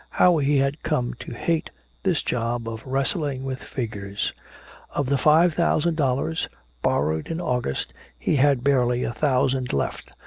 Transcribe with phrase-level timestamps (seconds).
[0.17, 1.69] How he had come to hate
[2.01, 4.33] this job of wrestling with figures.
[4.89, 6.49] Of the five thousand dollars
[6.81, 10.11] borrowed in August he had barely a thousand left.